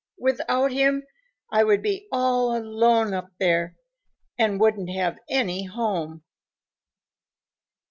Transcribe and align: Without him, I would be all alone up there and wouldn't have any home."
Without 0.17 0.71
him, 0.71 1.03
I 1.51 1.63
would 1.63 1.83
be 1.83 2.07
all 2.11 2.57
alone 2.57 3.13
up 3.13 3.29
there 3.39 3.75
and 4.35 4.59
wouldn't 4.59 4.89
have 4.89 5.19
any 5.29 5.65
home." 5.65 6.23